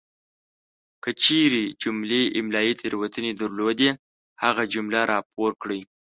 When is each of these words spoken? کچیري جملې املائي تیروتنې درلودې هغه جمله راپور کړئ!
کچیري 1.03 1.65
جملې 1.81 2.21
املائي 2.39 2.73
تیروتنې 2.81 3.31
درلودې 3.41 3.89
هغه 4.43 4.63
جمله 4.73 4.99
راپور 5.13 5.51
کړئ! 5.61 5.81